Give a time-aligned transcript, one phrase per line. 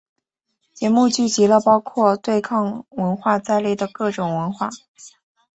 [0.73, 4.71] 节日聚集了包括对抗文化在内的各种文化。